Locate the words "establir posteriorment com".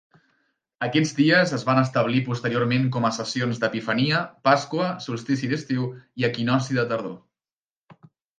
1.81-3.05